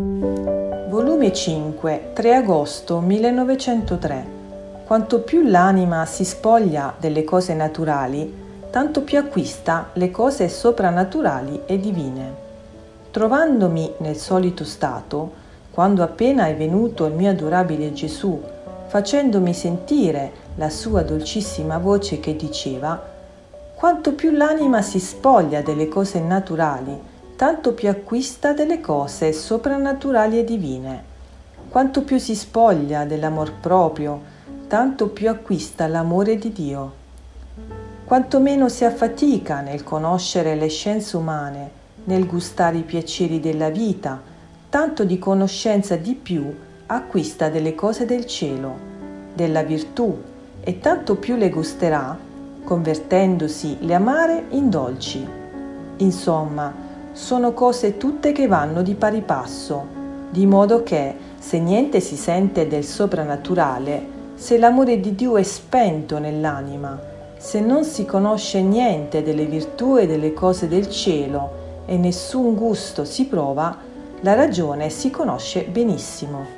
[0.00, 4.26] Volume 5, 3 agosto 1903.
[4.86, 8.32] Quanto più l'anima si spoglia delle cose naturali,
[8.70, 12.32] tanto più acquista le cose soprannaturali e divine.
[13.10, 15.32] Trovandomi nel solito stato,
[15.72, 18.40] quando appena è venuto il mio adorabile Gesù,
[18.86, 23.02] facendomi sentire la sua dolcissima voce che diceva,
[23.74, 30.44] quanto più l'anima si spoglia delle cose naturali, tanto più acquista delle cose soprannaturali e
[30.44, 31.04] divine.
[31.68, 34.20] Quanto più si spoglia dell'amor proprio,
[34.66, 36.92] tanto più acquista l'amore di Dio.
[38.04, 41.70] Quanto meno si affatica nel conoscere le scienze umane,
[42.06, 44.20] nel gustare i piaceri della vita,
[44.68, 46.52] tanto di conoscenza di più
[46.86, 48.76] acquista delle cose del cielo,
[49.32, 50.20] della virtù,
[50.58, 52.18] e tanto più le gusterà,
[52.64, 55.24] convertendosi le amare in dolci.
[55.98, 56.86] Insomma,
[57.18, 59.84] sono cose tutte che vanno di pari passo,
[60.30, 66.20] di modo che se niente si sente del soprannaturale, se l'amore di Dio è spento
[66.20, 66.96] nell'anima,
[67.36, 73.04] se non si conosce niente delle virtù e delle cose del cielo e nessun gusto
[73.04, 73.76] si prova,
[74.20, 76.57] la ragione si conosce benissimo.